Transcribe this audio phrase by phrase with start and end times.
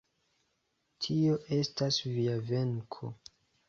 [1.05, 3.17] Tio estas via venko.